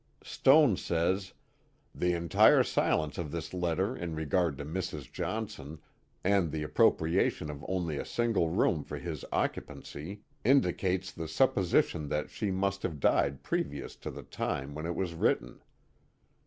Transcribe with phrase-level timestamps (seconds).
[0.23, 5.11] Stone says: '* The entire ttlence of this letter in regard to Mrs.
[5.11, 5.77] Johnson^
[6.23, 12.09] and thb ap propriatioh of' only a single rck>m for his occupancy, inddoes the supposition
[12.09, 15.61] that she must have died previous to the time when it Was* written.